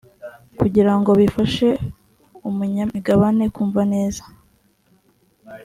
[0.59, 1.67] kugira ngo bifashe
[2.49, 4.23] umunyamigabane kumva neza